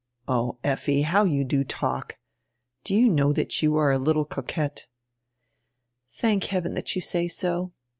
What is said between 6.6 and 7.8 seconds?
drat you say so.